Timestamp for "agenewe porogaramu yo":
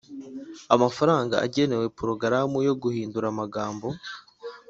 1.45-2.73